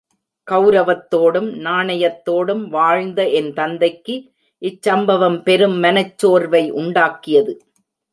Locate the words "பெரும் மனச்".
5.41-6.17